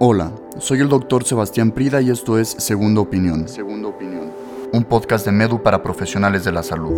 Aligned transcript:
Hola, 0.00 0.30
soy 0.60 0.78
el 0.78 0.88
doctor 0.88 1.24
Sebastián 1.24 1.72
Prida 1.72 2.00
y 2.00 2.10
esto 2.10 2.38
es 2.38 2.50
Segunda 2.50 3.00
Opinión. 3.00 3.48
Segunda 3.48 3.88
Opinión. 3.88 4.30
Un 4.72 4.84
podcast 4.84 5.26
de 5.26 5.32
Medu 5.32 5.60
para 5.60 5.82
profesionales 5.82 6.44
de 6.44 6.52
la 6.52 6.62
salud. 6.62 6.92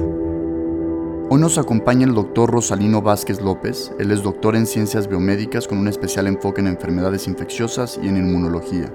Hoy 1.31 1.41
nos 1.41 1.57
acompaña 1.57 2.05
el 2.05 2.13
doctor 2.13 2.51
Rosalino 2.51 3.01
Vázquez 3.01 3.41
López. 3.41 3.91
Él 3.99 4.11
es 4.11 4.23
doctor 4.23 4.55
en 4.55 4.67
ciencias 4.67 5.09
biomédicas 5.09 5.67
con 5.67 5.79
un 5.79 5.89
especial 5.89 6.27
enfoque 6.27 6.61
en 6.61 6.67
enfermedades 6.67 7.27
infecciosas 7.27 7.99
y 8.03 8.07
en 8.07 8.19
inmunología. 8.19 8.93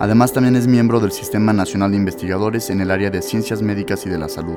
Además 0.00 0.32
también 0.32 0.56
es 0.56 0.66
miembro 0.66 0.98
del 0.98 1.12
Sistema 1.12 1.52
Nacional 1.52 1.90
de 1.90 1.98
Investigadores 1.98 2.70
en 2.70 2.80
el 2.80 2.90
área 2.90 3.10
de 3.10 3.20
ciencias 3.20 3.60
médicas 3.60 4.06
y 4.06 4.08
de 4.08 4.16
la 4.16 4.30
salud. 4.30 4.56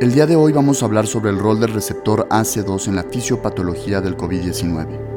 El 0.00 0.14
día 0.14 0.26
de 0.26 0.36
hoy 0.36 0.54
vamos 0.54 0.82
a 0.82 0.86
hablar 0.86 1.06
sobre 1.06 1.28
el 1.28 1.38
rol 1.38 1.60
del 1.60 1.74
receptor 1.74 2.26
AC2 2.30 2.88
en 2.88 2.96
la 2.96 3.02
fisiopatología 3.02 4.00
del 4.00 4.16
COVID-19. 4.16 5.15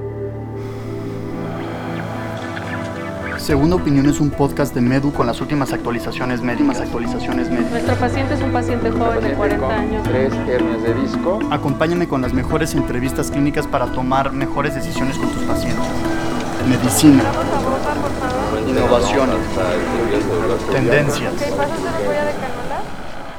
Segunda 3.50 3.78
Opinión 3.78 4.06
es 4.06 4.20
un 4.20 4.30
podcast 4.30 4.76
de 4.76 4.82
Medu 4.82 5.12
con 5.12 5.26
las 5.26 5.42
últimas 5.42 5.74
actualizaciones 5.74 6.40
médicas. 6.44 6.82
Actualizaciones 6.82 7.50
médicas. 7.50 7.72
Nuestro 7.72 7.96
paciente 7.96 8.34
es 8.36 8.42
un 8.42 8.52
paciente 8.52 8.92
joven 8.92 9.24
de 9.24 9.34
40 9.34 9.68
años. 9.76 10.04
Tres 10.04 10.34
hernias 10.48 10.84
de 10.84 10.94
disco. 10.94 11.40
Acompáñame 11.50 12.08
con 12.08 12.22
las 12.22 12.32
mejores 12.32 12.76
entrevistas 12.76 13.32
clínicas 13.32 13.66
para 13.66 13.88
tomar 13.88 14.32
mejores 14.34 14.76
decisiones 14.76 15.18
con 15.18 15.32
tus 15.32 15.42
pacientes. 15.46 15.84
Medicina. 16.70 17.24
Innovaciones. 18.68 19.38
Tendencias. 20.72 21.34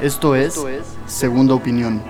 Esto 0.00 0.34
es 0.34 0.60
Segunda 1.06 1.54
Opinión. 1.54 2.02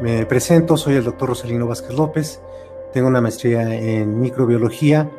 Me 0.00 0.26
presento, 0.26 0.76
soy 0.76 0.96
el 0.96 1.04
doctor 1.04 1.28
Rosalino 1.28 1.68
Vázquez 1.68 1.94
López. 1.94 2.40
Tengo 2.92 3.08
una 3.08 3.20
maestría 3.20 3.74
en 3.74 4.18
microbiología 4.18 5.10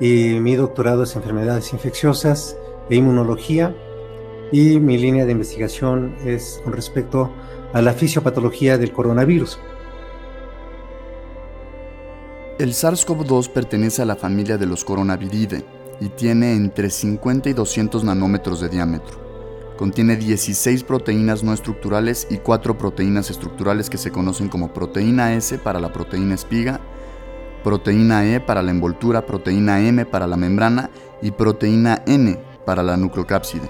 y 0.00 0.38
mi 0.40 0.54
doctorado 0.54 1.02
es 1.02 1.16
enfermedades 1.16 1.72
infecciosas 1.72 2.56
e 2.88 2.96
inmunología 2.96 3.74
y 4.52 4.78
mi 4.78 4.96
línea 4.96 5.26
de 5.26 5.32
investigación 5.32 6.16
es 6.24 6.60
con 6.62 6.72
respecto 6.72 7.30
a 7.72 7.82
la 7.82 7.94
fisiopatología 7.94 8.78
del 8.78 8.92
coronavirus. 8.92 9.58
El 12.58 12.74
SARS-CoV-2 12.74 13.48
pertenece 13.50 14.02
a 14.02 14.04
la 14.04 14.16
familia 14.16 14.56
de 14.56 14.66
los 14.66 14.84
coronaviridae 14.84 15.64
y 16.00 16.10
tiene 16.10 16.52
entre 16.52 16.90
50 16.90 17.48
y 17.50 17.52
200 17.54 18.04
nanómetros 18.04 18.60
de 18.60 18.68
diámetro. 18.68 19.18
Contiene 19.76 20.16
16 20.16 20.84
proteínas 20.84 21.42
no 21.42 21.54
estructurales 21.54 22.26
y 22.30 22.36
4 22.36 22.78
proteínas 22.78 23.30
estructurales 23.30 23.90
que 23.90 23.98
se 23.98 24.12
conocen 24.12 24.48
como 24.48 24.72
proteína 24.72 25.34
S 25.34 25.58
para 25.58 25.80
la 25.80 25.92
proteína 25.92 26.34
espiga 26.34 26.80
proteína 27.62 28.26
E 28.26 28.40
para 28.40 28.62
la 28.62 28.70
envoltura, 28.70 29.26
proteína 29.26 29.80
M 29.80 30.04
para 30.06 30.26
la 30.26 30.36
membrana 30.36 30.90
y 31.22 31.30
proteína 31.30 32.02
N 32.06 32.38
para 32.64 32.82
la 32.82 32.96
nucleocápside. 32.96 33.68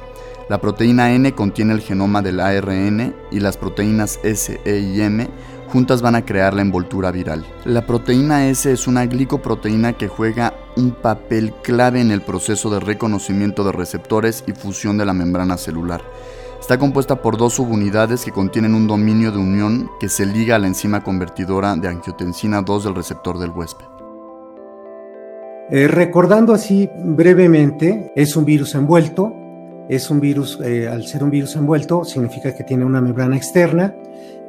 La 0.48 0.60
proteína 0.60 1.12
N 1.12 1.32
contiene 1.32 1.74
el 1.74 1.80
genoma 1.80 2.22
del 2.22 2.40
ARN 2.40 3.14
y 3.30 3.40
las 3.40 3.56
proteínas 3.56 4.18
S, 4.22 4.60
E 4.64 4.78
y 4.78 5.00
M 5.00 5.28
juntas 5.70 6.02
van 6.02 6.16
a 6.16 6.24
crear 6.24 6.52
la 6.52 6.62
envoltura 6.62 7.12
viral. 7.12 7.46
La 7.64 7.86
proteína 7.86 8.48
S 8.48 8.70
es 8.72 8.88
una 8.88 9.06
glicoproteína 9.06 9.92
que 9.92 10.08
juega 10.08 10.54
un 10.76 10.90
papel 10.90 11.52
clave 11.62 12.00
en 12.00 12.10
el 12.10 12.22
proceso 12.22 12.70
de 12.70 12.80
reconocimiento 12.80 13.62
de 13.62 13.72
receptores 13.72 14.42
y 14.46 14.52
fusión 14.52 14.98
de 14.98 15.04
la 15.04 15.12
membrana 15.12 15.56
celular. 15.56 16.02
Está 16.60 16.78
compuesta 16.78 17.16
por 17.16 17.38
dos 17.38 17.54
subunidades 17.54 18.24
que 18.24 18.32
contienen 18.32 18.74
un 18.74 18.86
dominio 18.86 19.32
de 19.32 19.38
unión 19.38 19.90
que 19.98 20.08
se 20.08 20.26
liga 20.26 20.56
a 20.56 20.58
la 20.58 20.66
enzima 20.66 21.02
convertidora 21.02 21.74
de 21.74 21.88
angiotensina 21.88 22.60
2 22.60 22.84
del 22.84 22.94
receptor 22.94 23.38
del 23.38 23.50
huésped. 23.50 23.86
Eh, 25.70 25.88
recordando 25.88 26.52
así 26.52 26.88
brevemente, 27.02 28.12
es 28.14 28.36
un 28.36 28.44
virus 28.44 28.74
envuelto. 28.74 29.34
Es 29.88 30.10
un 30.10 30.20
virus, 30.20 30.60
eh, 30.62 30.86
al 30.86 31.04
ser 31.06 31.24
un 31.24 31.30
virus 31.30 31.56
envuelto, 31.56 32.04
significa 32.04 32.54
que 32.54 32.62
tiene 32.62 32.84
una 32.84 33.00
membrana 33.00 33.36
externa 33.36 33.94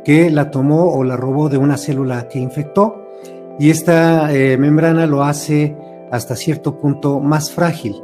que 0.03 0.29
la 0.29 0.51
tomó 0.51 0.93
o 0.93 1.03
la 1.03 1.15
robó 1.15 1.49
de 1.49 1.57
una 1.57 1.77
célula 1.77 2.27
que 2.27 2.39
infectó 2.39 3.07
y 3.59 3.69
esta 3.69 4.33
eh, 4.33 4.57
membrana 4.57 5.05
lo 5.05 5.23
hace 5.23 5.75
hasta 6.11 6.35
cierto 6.35 6.77
punto 6.79 7.19
más 7.19 7.51
frágil 7.51 7.95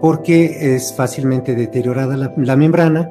porque 0.00 0.74
es 0.74 0.94
fácilmente 0.94 1.54
deteriorada 1.54 2.16
la 2.16 2.56
membrana 2.56 3.10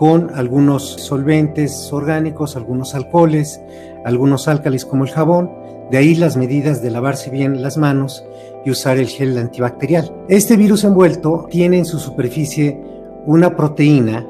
con 0.00 0.30
algunos 0.34 0.94
solventes 0.94 1.92
orgánicos, 1.92 2.56
algunos 2.56 2.94
alcoholes, 2.94 3.60
algunos 4.06 4.48
álcalis 4.48 4.86
como 4.86 5.04
el 5.04 5.10
jabón, 5.10 5.52
de 5.90 5.98
ahí 5.98 6.14
las 6.14 6.38
medidas 6.38 6.80
de 6.80 6.90
lavarse 6.90 7.28
bien 7.28 7.60
las 7.60 7.76
manos 7.76 8.24
y 8.64 8.70
usar 8.70 8.96
el 8.96 9.08
gel 9.08 9.36
antibacterial. 9.36 10.10
Este 10.26 10.56
virus 10.56 10.84
envuelto 10.84 11.46
tiene 11.50 11.76
en 11.76 11.84
su 11.84 11.98
superficie 11.98 12.80
una 13.26 13.54
proteína 13.54 14.26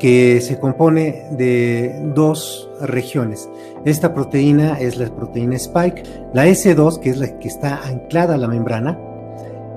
que 0.00 0.40
se 0.40 0.58
compone 0.58 1.28
de 1.30 2.02
dos 2.16 2.68
regiones. 2.80 3.48
Esta 3.84 4.14
proteína 4.14 4.80
es 4.80 4.96
la 4.96 5.06
proteína 5.06 5.54
spike, 5.54 6.02
la 6.34 6.48
S2, 6.48 6.98
que 6.98 7.10
es 7.10 7.18
la 7.18 7.38
que 7.38 7.46
está 7.46 7.80
anclada 7.84 8.34
a 8.34 8.38
la 8.38 8.48
membrana, 8.48 8.98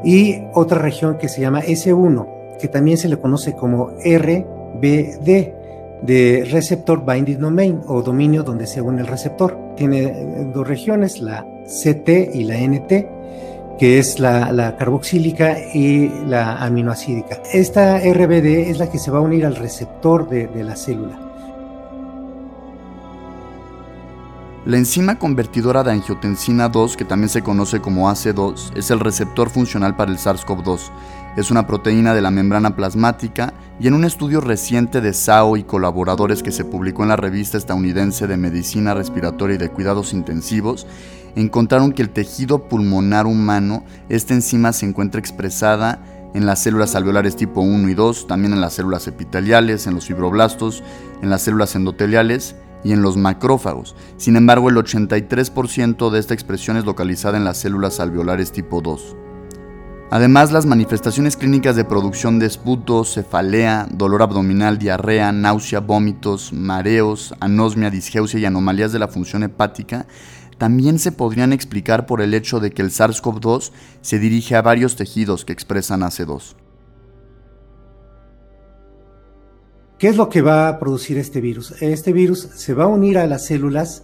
y 0.03 0.41
otra 0.55 0.79
región 0.79 1.19
que 1.19 1.29
se 1.29 1.41
llama 1.41 1.61
S1, 1.61 2.57
que 2.59 2.67
también 2.67 2.97
se 2.97 3.09
le 3.09 3.19
conoce 3.19 3.53
como 3.53 3.91
R 4.03 4.54
BD 4.85 5.53
de 6.01 6.47
receptor 6.51 7.03
binding 7.03 7.40
domain 7.40 7.81
o 7.88 8.01
dominio 8.01 8.44
donde 8.44 8.68
se 8.68 8.81
une 8.81 9.01
el 9.01 9.07
receptor. 9.07 9.57
Tiene 9.75 10.51
dos 10.53 10.68
regiones, 10.68 11.19
la 11.19 11.46
CT 11.66 12.35
y 12.35 12.44
la 12.44 12.57
NT, 12.57 13.78
que 13.79 14.00
es 14.00 14.19
la, 14.19 14.75
carboxílica 14.78 15.57
y 15.73 16.09
la 16.28 16.57
aminoacídica. 16.57 17.41
Esta 17.51 17.97
RBD 18.00 18.69
es 18.69 18.78
la 18.78 18.90
que 18.90 19.00
se 19.00 19.12
va 19.12 19.18
a 19.18 19.22
unir 19.22 19.46
al 19.46 19.56
receptor 19.56 20.29
de, 20.29 20.47
de 20.47 20.63
la 20.63 20.75
célula. 20.75 21.19
La 24.66 24.78
enzima 24.78 25.19
convertidora 25.19 25.84
de 25.84 25.91
angiotensina 25.91 26.69
2, 26.69 26.97
que 26.97 27.06
también 27.06 27.29
se 27.29 27.44
conoce 27.44 27.81
como 27.81 28.09
AC2, 28.09 28.75
es 28.75 28.90
el 28.90 29.00
receptor 29.00 29.52
funcional 29.52 29.96
para 29.96 30.12
el 30.12 30.17
SARS-CoV-2 30.17 30.90
es 31.35 31.51
una 31.51 31.68
proteína 31.68 32.13
de 32.13 32.22
la 32.22 32.31
membrana 32.31 32.75
plasmática 32.75 33.53
y 33.79 33.88
en 33.88 33.94
un 33.94 34.06
estudio 34.06 34.40
reciente 34.41 35.01
de 35.01 35.13
SAO 35.13 35.57
y 35.57 35.63
colaboradores 35.63 36.41
que 36.41 36.51
se 36.51 36.63
publicó 36.63 37.03
en 37.03 37.09
la 37.09 37.18
revista 37.18 37.57
estadounidense 37.57 38.28
de 38.28 38.38
Medicina 38.38 38.94
Respiratoria 38.94 39.56
y 39.56 39.59
de 39.59 39.69
Cuidados 39.69 40.13
Intensivos, 40.13 40.88
encontraron 41.35 41.91
que 41.91 42.01
el 42.01 42.09
tejido 42.09 42.69
pulmonar 42.69 43.25
humano, 43.25 43.84
esta 44.07 44.34
enzima 44.34 44.72
se 44.72 44.85
encuentra 44.85 45.19
expresada 45.19 46.01
en 46.34 46.46
las 46.46 46.59
células 46.59 46.96
alveolares 46.96 47.35
tipo 47.35 47.62
1 47.62 47.90
y 47.90 47.94
2, 47.94 48.28
también 48.28 48.53
en 48.53 48.62
las 48.62 48.73
células 48.73 49.07
epiteliales, 49.07 49.88
en 49.88 49.96
los 49.96 50.06
fibroblastos, 50.06 50.84
en 51.22 51.29
las 51.29 51.41
células 51.41 51.75
endoteliales 51.75 52.56
y 52.84 52.91
en 52.94 53.02
los 53.02 53.17
macrófagos. 53.17 53.96
Sin 54.17 54.35
embargo, 54.35 54.69
el 54.69 54.75
83% 54.75 56.09
de 56.09 56.19
esta 56.19 56.34
expresión 56.34 56.78
es 56.78 56.85
localizada 56.85 57.38
en 57.38 57.46
las 57.46 57.57
células 57.57 58.00
alveolares 58.00 58.52
tipo 58.52 58.81
2. 58.81 59.16
Además, 60.15 60.53
las 60.53 60.65
manifestaciones 60.65 61.35
clínicas 61.35 61.75
de 61.75 61.83
producción 61.83 62.39
de 62.39 62.45
esputo, 62.45 63.03
cefalea, 63.03 63.85
dolor 63.91 64.21
abdominal, 64.21 64.77
diarrea, 64.77 65.33
náusea, 65.33 65.81
vómitos, 65.81 66.53
mareos, 66.53 67.35
anosmia, 67.41 67.89
disgeusia 67.89 68.39
y 68.39 68.45
anomalías 68.45 68.93
de 68.93 68.99
la 68.99 69.09
función 69.09 69.43
hepática 69.43 70.07
también 70.57 70.99
se 70.99 71.11
podrían 71.11 71.51
explicar 71.51 72.05
por 72.05 72.21
el 72.21 72.33
hecho 72.33 72.61
de 72.61 72.71
que 72.71 72.81
el 72.81 72.91
SARS-CoV-2 72.91 73.73
se 73.99 74.17
dirige 74.17 74.55
a 74.55 74.61
varios 74.61 74.95
tejidos 74.95 75.43
que 75.43 75.51
expresan 75.51 75.99
AC2. 75.99 76.55
¿Qué 79.99 80.07
es 80.07 80.15
lo 80.15 80.29
que 80.29 80.41
va 80.41 80.69
a 80.69 80.79
producir 80.79 81.17
este 81.17 81.41
virus? 81.41 81.73
Este 81.81 82.13
virus 82.13 82.47
se 82.55 82.73
va 82.73 82.85
a 82.85 82.87
unir 82.87 83.17
a 83.17 83.27
las 83.27 83.47
células 83.47 84.03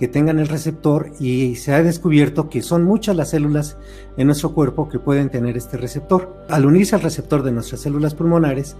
que 0.00 0.08
tengan 0.08 0.38
el 0.38 0.48
receptor 0.48 1.12
y 1.20 1.56
se 1.56 1.74
ha 1.74 1.82
descubierto 1.82 2.48
que 2.48 2.62
son 2.62 2.84
muchas 2.84 3.14
las 3.14 3.30
células 3.30 3.76
en 4.16 4.28
nuestro 4.28 4.54
cuerpo 4.54 4.88
que 4.88 4.98
pueden 4.98 5.28
tener 5.28 5.58
este 5.58 5.76
receptor. 5.76 6.42
Al 6.48 6.64
unirse 6.64 6.94
al 6.94 7.02
receptor 7.02 7.42
de 7.42 7.52
nuestras 7.52 7.82
células 7.82 8.14
pulmonares, 8.14 8.76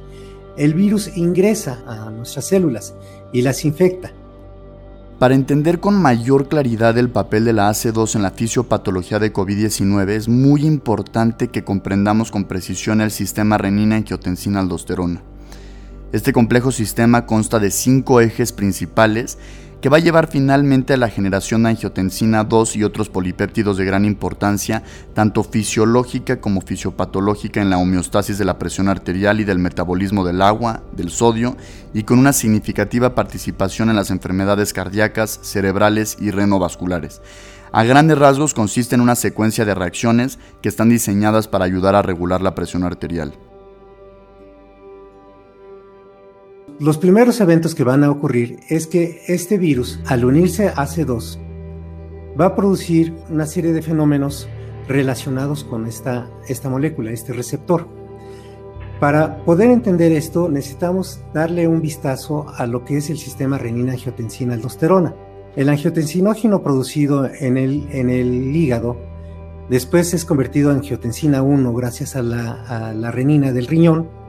el 0.56 0.72
virus 0.72 1.14
ingresa 1.18 1.82
a 1.86 2.08
nuestras 2.08 2.48
células 2.48 2.94
y 3.34 3.42
las 3.42 3.66
infecta. 3.66 4.12
Para 5.18 5.34
entender 5.34 5.78
con 5.78 6.00
mayor 6.00 6.48
claridad 6.48 6.96
el 6.96 7.10
papel 7.10 7.44
de 7.44 7.52
la 7.52 7.68
AC2 7.68 8.16
en 8.16 8.22
la 8.22 8.30
fisiopatología 8.30 9.18
de 9.18 9.30
COVID-19 9.30 10.08
es 10.08 10.26
muy 10.26 10.64
importante 10.64 11.48
que 11.48 11.64
comprendamos 11.64 12.30
con 12.30 12.44
precisión 12.46 13.02
el 13.02 13.10
sistema 13.10 13.58
renina-angiotensina-aldosterona. 13.58 15.20
Este 16.12 16.32
complejo 16.32 16.72
sistema 16.72 17.26
consta 17.26 17.58
de 17.58 17.70
cinco 17.70 18.22
ejes 18.22 18.52
principales 18.52 19.36
que 19.80 19.88
va 19.88 19.96
a 19.96 20.00
llevar 20.00 20.28
finalmente 20.28 20.92
a 20.92 20.96
la 20.98 21.08
generación 21.08 21.62
de 21.62 21.70
angiotensina 21.70 22.44
2 22.44 22.76
y 22.76 22.84
otros 22.84 23.08
polipéptidos 23.08 23.78
de 23.78 23.84
gran 23.84 24.04
importancia, 24.04 24.82
tanto 25.14 25.42
fisiológica 25.42 26.40
como 26.40 26.60
fisiopatológica 26.60 27.62
en 27.62 27.70
la 27.70 27.78
homeostasis 27.78 28.36
de 28.36 28.44
la 28.44 28.58
presión 28.58 28.88
arterial 28.88 29.40
y 29.40 29.44
del 29.44 29.58
metabolismo 29.58 30.24
del 30.24 30.42
agua, 30.42 30.82
del 30.92 31.10
sodio, 31.10 31.56
y 31.94 32.02
con 32.02 32.18
una 32.18 32.32
significativa 32.32 33.14
participación 33.14 33.88
en 33.88 33.96
las 33.96 34.10
enfermedades 34.10 34.72
cardíacas, 34.72 35.40
cerebrales 35.42 36.16
y 36.20 36.30
renovasculares. 36.30 37.22
A 37.72 37.84
grandes 37.84 38.18
rasgos 38.18 38.52
consiste 38.52 38.96
en 38.96 39.00
una 39.00 39.14
secuencia 39.14 39.64
de 39.64 39.74
reacciones 39.74 40.38
que 40.60 40.68
están 40.68 40.88
diseñadas 40.88 41.48
para 41.48 41.64
ayudar 41.64 41.94
a 41.94 42.02
regular 42.02 42.42
la 42.42 42.54
presión 42.54 42.84
arterial. 42.84 43.32
Los 46.80 46.96
primeros 46.96 47.42
eventos 47.42 47.74
que 47.74 47.84
van 47.84 48.04
a 48.04 48.10
ocurrir 48.10 48.60
es 48.70 48.86
que 48.86 49.20
este 49.28 49.58
virus, 49.58 50.00
al 50.06 50.24
unirse 50.24 50.68
a 50.68 50.76
AC2, 50.76 51.36
va 52.40 52.46
a 52.46 52.56
producir 52.56 53.14
una 53.28 53.44
serie 53.44 53.74
de 53.74 53.82
fenómenos 53.82 54.48
relacionados 54.88 55.62
con 55.62 55.86
esta, 55.86 56.30
esta 56.48 56.70
molécula, 56.70 57.10
este 57.10 57.34
receptor. 57.34 57.86
Para 58.98 59.44
poder 59.44 59.70
entender 59.70 60.12
esto, 60.12 60.48
necesitamos 60.48 61.20
darle 61.34 61.68
un 61.68 61.82
vistazo 61.82 62.46
a 62.56 62.66
lo 62.66 62.82
que 62.82 62.96
es 62.96 63.10
el 63.10 63.18
sistema 63.18 63.58
renina-angiotensina-aldosterona. 63.58 65.14
El 65.56 65.68
angiotensinógeno 65.68 66.62
producido 66.62 67.26
en 67.26 67.58
el, 67.58 67.88
en 67.92 68.08
el 68.08 68.56
hígado 68.56 68.96
después 69.68 70.14
es 70.14 70.24
convertido 70.24 70.70
en 70.70 70.78
angiotensina 70.78 71.42
1 71.42 71.74
gracias 71.74 72.16
a 72.16 72.22
la, 72.22 72.52
a 72.62 72.94
la 72.94 73.10
renina 73.10 73.52
del 73.52 73.66
riñón 73.66 74.19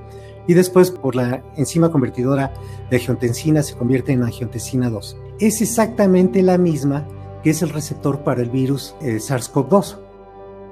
y 0.51 0.53
después 0.53 0.91
por 0.91 1.15
la 1.15 1.41
enzima 1.55 1.89
convertidora 1.93 2.51
de 2.89 2.97
angiotensina 2.97 3.63
se 3.63 3.77
convierte 3.77 4.11
en 4.11 4.21
angiotensina 4.21 4.89
2. 4.89 5.15
Es 5.39 5.61
exactamente 5.61 6.41
la 6.43 6.57
misma 6.57 7.07
que 7.41 7.51
es 7.51 7.61
el 7.61 7.69
receptor 7.69 8.25
para 8.25 8.41
el 8.41 8.49
virus 8.49 8.93
eh, 8.99 9.15
SARS-CoV-2. 9.15 9.97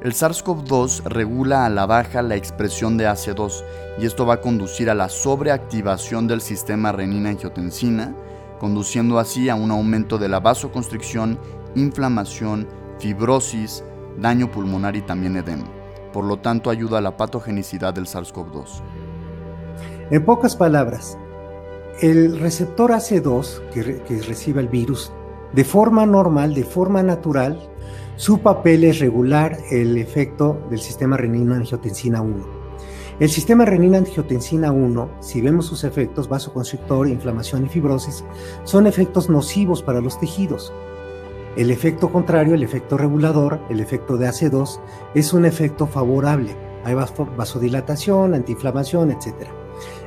El 0.04 0.12
SARS-CoV-2 0.12 1.04
regula 1.06 1.66
a 1.66 1.70
la 1.70 1.86
baja 1.86 2.22
la 2.22 2.36
expresión 2.36 2.98
de 2.98 3.08
AC2 3.08 3.64
y 4.02 4.06
esto 4.06 4.26
va 4.26 4.34
a 4.34 4.42
conducir 4.42 4.90
a 4.90 4.96
la 4.96 5.08
sobreactivación 5.08 6.28
del 6.28 6.42
sistema 6.42 6.92
renina-angiotensina, 6.92 8.14
conduciendo 8.60 9.18
así 9.18 9.48
a 9.48 9.56
un 9.56 9.72
aumento 9.72 10.18
de 10.18 10.28
la 10.28 10.42
vasoconstricción, 10.42 11.40
inflamación, 11.76 12.68
fibrosis, 13.00 13.82
daño 14.18 14.52
pulmonar 14.52 14.98
y 14.98 15.04
también 15.04 15.38
edema. 15.38 15.72
Por 16.12 16.26
lo 16.26 16.36
tanto, 16.40 16.70
ayuda 16.70 16.98
a 16.98 17.02
la 17.02 17.16
patogenicidad 17.16 17.94
del 17.94 18.08
SARS-CoV-2. 18.08 18.82
En 20.12 20.26
pocas 20.26 20.56
palabras, 20.56 21.20
el 22.02 22.40
receptor 22.40 22.90
AC2 22.90 23.70
que, 23.70 24.22
recibe 24.24 24.60
el 24.60 24.68
virus, 24.68 25.14
de 25.54 25.64
forma 25.64 26.04
normal, 26.08 26.56
de 26.56 26.64
forma 26.64 27.04
natural, 27.04 27.70
su 28.16 28.40
papel 28.40 28.86
es 28.86 28.98
regular 28.98 29.60
el 29.70 30.00
efecto 30.00 30.66
del 30.72 30.80
sistema 30.80 31.16
renina-angiotensina 31.16 32.22
1. 32.22 32.60
El 33.20 33.30
sistema 33.30 33.66
renina-angiotensina 33.66 34.72
1, 34.72 35.10
si 35.20 35.42
vemos 35.42 35.68
sus 35.68 35.84
efectos, 35.84 36.28
vasoconstrictor, 36.28 37.08
inflamación 37.08 37.68
y 37.68 37.70
fibrosis, 37.70 38.26
son 38.64 38.88
efectos 38.88 39.30
nocivos 39.30 39.84
para 39.84 40.02
los 40.02 40.20
tejidos. 40.20 40.74
El 41.56 41.70
efecto 41.70 42.12
contrario, 42.12 42.56
el 42.56 42.64
efecto 42.64 42.98
regulador, 42.98 43.60
el 43.70 43.80
efecto 43.80 44.18
de 44.18 44.28
AC2, 44.28 44.80
es 45.14 45.34
un 45.34 45.46
efecto 45.46 45.86
favorable. 45.86 46.56
Hay 46.84 46.96
vasodilatación, 46.96 48.34
antiinflamación, 48.34 49.12
etc. 49.12 49.50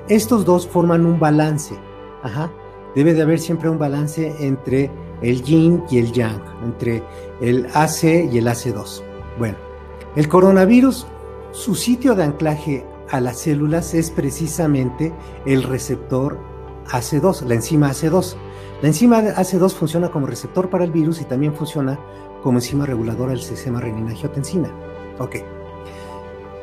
Estos 0.08 0.44
dos 0.44 0.66
forman 0.66 1.06
un 1.06 1.20
balance. 1.20 1.75
Debe 2.94 3.14
de 3.14 3.22
haber 3.22 3.38
siempre 3.38 3.70
un 3.70 3.78
balance 3.78 4.34
entre 4.40 4.90
el 5.22 5.43
yin 5.43 5.82
y 5.90 5.99
el 5.99 6.12
yang, 6.12 6.43
entre 6.62 7.02
el 7.40 7.66
AC 7.72 8.04
y 8.31 8.38
el 8.38 8.46
AC2. 8.46 9.02
Bueno, 9.38 9.56
el 10.16 10.28
coronavirus, 10.28 11.06
su 11.52 11.75
sitio 11.75 12.14
de 12.14 12.25
anclaje 12.25 12.84
a 13.10 13.20
las 13.20 13.38
células 13.38 13.94
es 13.94 14.10
precisamente 14.10 15.12
el 15.46 15.62
receptor 15.62 16.38
AC2, 16.90 17.46
la 17.46 17.54
enzima 17.54 17.90
AC2. 17.90 18.34
La 18.82 18.88
enzima 18.88 19.20
AC2 19.20 19.70
funciona 19.72 20.10
como 20.10 20.26
receptor 20.26 20.69
para 20.69 20.84
el 20.84 20.90
virus 20.90 21.20
y 21.20 21.25
también 21.25 21.54
funciona 21.54 21.99
como 22.43 22.58
enzima 22.58 22.84
reguladora 22.84 23.31
del 23.31 23.40
sistema 23.40 23.81
renina-angiotensina. 23.81 24.70
Ok. 25.19 25.37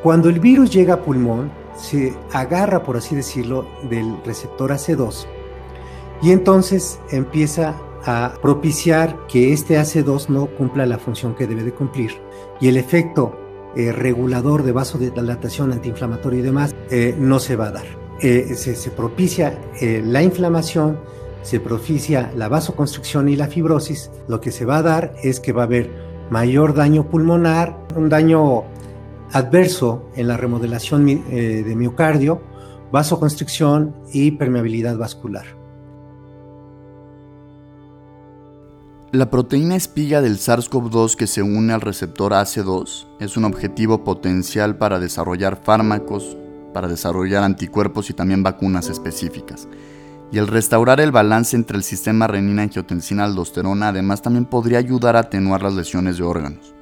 Cuando 0.02 0.28
el 0.30 0.40
virus 0.40 0.70
llega 0.70 0.94
a 0.94 1.02
pulmón, 1.02 1.52
se 1.76 2.14
agarra, 2.32 2.82
por 2.82 2.96
así 2.96 3.14
decirlo, 3.14 3.66
del 3.88 4.16
receptor 4.24 4.70
AC2 4.70 5.26
y 6.22 6.32
entonces 6.32 7.00
empieza 7.10 7.74
a 8.04 8.34
propiciar 8.40 9.26
que 9.26 9.52
este 9.52 9.78
AC2 9.78 10.28
no 10.28 10.46
cumpla 10.46 10.86
la 10.86 10.98
función 10.98 11.34
que 11.34 11.46
debe 11.46 11.64
de 11.64 11.72
cumplir 11.72 12.12
y 12.60 12.68
el 12.68 12.76
efecto 12.76 13.38
eh, 13.76 13.92
regulador 13.92 14.62
de 14.62 14.72
vasodilatación 14.72 15.72
antiinflamatorio 15.72 16.40
y 16.40 16.42
demás 16.42 16.74
eh, 16.90 17.14
no 17.18 17.38
se 17.38 17.56
va 17.56 17.68
a 17.68 17.72
dar. 17.72 17.86
Eh, 18.20 18.54
se, 18.54 18.74
se, 18.74 18.90
propicia 18.90 19.58
la 19.80 20.22
inflamación, 20.22 20.98
se 21.42 21.58
propicia 21.58 22.32
la 22.36 22.48
vasoconstricción 22.48 23.28
y 23.30 23.36
la 23.36 23.46
fibrosis. 23.46 24.10
Lo 24.28 24.40
que 24.40 24.50
se 24.50 24.66
va 24.66 24.78
a 24.78 24.82
dar 24.82 25.14
es 25.22 25.40
que 25.40 25.52
va 25.52 25.62
a 25.62 25.64
haber 25.66 25.90
mayor 26.30 26.74
daño 26.74 27.08
pulmonar, 27.08 27.78
un 27.96 28.10
daño 28.10 28.64
adverso 29.32 30.10
en 30.16 30.28
la 30.28 30.36
remodelación 30.36 31.08
eh, 31.08 31.62
de 31.64 31.76
miocardio, 31.76 32.40
vasoconstricción 32.92 33.94
y 34.12 34.32
permeabilidad 34.32 34.96
vascular. 34.96 35.60
La 39.12 39.28
proteína 39.28 39.74
espiga 39.74 40.20
del 40.20 40.38
SARS-CoV-2 40.38 41.16
que 41.16 41.26
se 41.26 41.42
une 41.42 41.72
al 41.72 41.80
receptor 41.80 42.32
AC2 42.32 43.06
es 43.18 43.36
un 43.36 43.44
objetivo 43.44 44.04
potencial 44.04 44.78
para 44.78 45.00
desarrollar 45.00 45.60
fármacos, 45.60 46.36
para 46.72 46.86
desarrollar 46.86 47.42
anticuerpos 47.42 48.08
y 48.10 48.14
también 48.14 48.44
vacunas 48.44 48.88
específicas. 48.88 49.66
Y 50.30 50.38
el 50.38 50.46
restaurar 50.46 51.00
el 51.00 51.10
balance 51.10 51.56
entre 51.56 51.76
el 51.76 51.82
sistema 51.82 52.28
renina-angiotensina-aldosterona 52.28 53.88
además 53.88 54.22
también 54.22 54.44
podría 54.44 54.78
ayudar 54.78 55.16
a 55.16 55.20
atenuar 55.20 55.62
las 55.62 55.74
lesiones 55.74 56.18
de 56.18 56.22
órganos. 56.22 56.72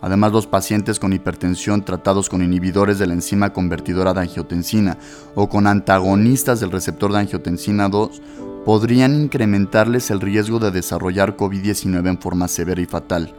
Además, 0.00 0.32
los 0.32 0.46
pacientes 0.46 0.98
con 0.98 1.12
hipertensión 1.12 1.84
tratados 1.84 2.28
con 2.28 2.42
inhibidores 2.42 2.98
de 2.98 3.06
la 3.06 3.14
enzima 3.14 3.52
convertidora 3.52 4.14
de 4.14 4.20
angiotensina 4.20 4.98
o 5.34 5.48
con 5.48 5.66
antagonistas 5.66 6.60
del 6.60 6.70
receptor 6.70 7.12
de 7.12 7.18
angiotensina 7.18 7.88
2 7.88 8.22
podrían 8.64 9.14
incrementarles 9.14 10.10
el 10.10 10.20
riesgo 10.20 10.58
de 10.58 10.70
desarrollar 10.70 11.36
COVID-19 11.36 12.08
en 12.08 12.18
forma 12.18 12.48
severa 12.48 12.80
y 12.80 12.86
fatal. 12.86 13.34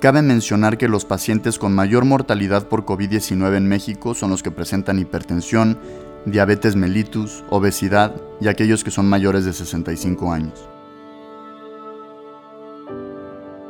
Cabe 0.00 0.22
mencionar 0.22 0.78
que 0.78 0.88
los 0.88 1.04
pacientes 1.04 1.58
con 1.58 1.74
mayor 1.74 2.04
mortalidad 2.04 2.68
por 2.68 2.84
COVID-19 2.84 3.56
en 3.56 3.66
México 3.66 4.14
son 4.14 4.30
los 4.30 4.44
que 4.44 4.52
presentan 4.52 5.00
hipertensión, 5.00 5.78
diabetes 6.24 6.76
mellitus, 6.76 7.42
obesidad 7.50 8.14
y 8.40 8.46
aquellos 8.46 8.84
que 8.84 8.92
son 8.92 9.08
mayores 9.08 9.44
de 9.44 9.52
65 9.52 10.32
años. 10.32 10.68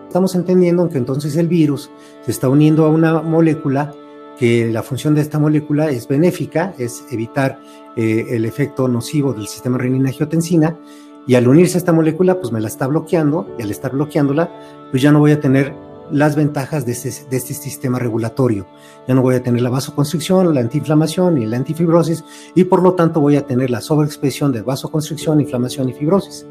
Estamos 0.09 0.35
entendiendo 0.35 0.89
que 0.89 0.97
entonces 0.97 1.37
el 1.37 1.49
virus 1.49 1.91
se 2.25 2.31
está 2.31 2.49
uniendo 2.49 2.87
a 2.87 2.89
una 2.89 3.21
molécula 3.21 3.93
que 4.39 4.71
la 4.73 4.83
función 4.83 5.15
de 5.15 5.21
esta 5.21 5.39
molécula 5.39 5.91
es 5.91 6.09
benéfica, 6.09 6.73
es 6.79 7.05
evitar 7.11 7.61
eh, 7.95 8.25
el 8.31 8.47
efecto 8.47 8.89
nocivo 8.89 9.35
del 9.35 9.47
sistema 9.49 9.77
renina-angiotensina, 9.77 10.79
y 11.27 11.35
al 11.35 11.47
unirse 11.47 11.77
a 11.77 11.81
esta 11.81 11.93
molécula, 11.93 12.41
pues 12.41 12.53
me 12.53 12.61
la 12.61 12.69
está 12.69 12.87
bloqueando, 12.87 13.55
y 13.59 13.63
al 13.63 13.71
estar 13.71 13.93
bloqueándola, 13.93 14.51
pues 14.91 15.03
ya 15.03 15.13
no 15.13 15.19
voy 15.19 15.33
a 15.33 15.41
tener 15.41 15.75
las 16.11 16.37
ventajas 16.37 16.87
de 16.87 16.93
este, 16.93 17.11
de 17.29 17.37
este 17.37 17.53
sistema 17.53 17.99
regulatorio. 17.99 18.67
Ya 19.07 19.15
no 19.15 19.21
voy 19.21 19.35
a 19.35 19.43
tener 19.43 19.61
la 19.61 19.69
vasoconstricción, 19.69 20.55
la 20.55 20.61
antiinflamación 20.61 21.37
y 21.37 21.45
la 21.45 21.59
antifibrosis, 21.59 22.25
y 22.55 22.65
por 22.65 22.83
lo 22.83 22.95
tanto 22.95 23.21
voy 23.21 23.37
a 23.37 23.47
tener 23.47 23.69
la 23.69 23.83
sobreexpresión 23.83 24.53
de 24.53 24.63
vasoconstricción, 24.63 25.39
inflamación 25.43 25.91
y 25.91 25.93
fibrosis. 25.93 26.47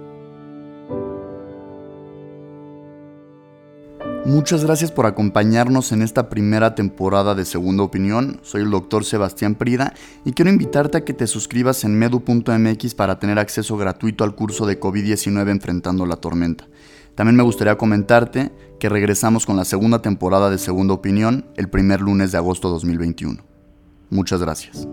Muchas 4.28 4.66
gracias 4.66 4.92
por 4.92 5.06
acompañarnos 5.06 5.94
en 5.94 6.02
esta 6.02 6.28
primera 6.28 6.76
temporada 6.76 7.34
de 7.34 7.46
Segunda 7.46 7.84
Opinión. 7.84 8.42
Soy 8.44 8.62
el 8.62 8.72
doctor 8.72 9.06
Sebastián 9.06 9.56
Prida 9.56 9.94
y 10.26 10.34
quiero 10.34 10.52
invitarte 10.52 10.98
a 10.98 11.06
que 11.06 11.14
te 11.14 11.28
suscribas 11.28 11.86
en 11.86 11.98
medu.mx 11.98 12.94
para 12.94 13.20
tener 13.20 13.40
acceso 13.40 13.78
gratuito 13.78 14.26
al 14.26 14.36
curso 14.36 14.66
de 14.66 14.82
COVID-19 14.82 15.50
Enfrentando 15.50 16.06
la 16.06 16.18
Tormenta. 16.18 16.68
También 17.16 17.38
me 17.38 17.44
gustaría 17.44 17.78
comentarte 17.78 18.52
que 18.82 18.90
regresamos 18.90 19.46
con 19.46 19.56
la 19.56 19.64
segunda 19.64 20.02
temporada 20.02 20.50
de 20.50 20.58
Segunda 20.58 20.96
Opinión 20.96 21.46
el 21.56 21.70
primer 21.70 22.02
lunes 22.02 22.34
de 22.34 22.38
agosto 22.38 22.68
2021. 22.68 23.42
Muchas 24.10 24.42
gracias. 24.42 24.86